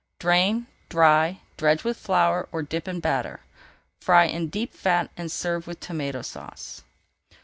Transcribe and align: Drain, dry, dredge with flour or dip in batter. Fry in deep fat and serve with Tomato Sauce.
Drain, 0.19 0.65
dry, 0.89 1.41
dredge 1.57 1.83
with 1.83 1.95
flour 1.95 2.49
or 2.51 2.63
dip 2.63 2.87
in 2.87 3.01
batter. 3.01 3.41
Fry 3.99 4.23
in 4.25 4.47
deep 4.47 4.73
fat 4.73 5.11
and 5.15 5.31
serve 5.31 5.67
with 5.67 5.79
Tomato 5.79 6.23
Sauce. 6.23 6.81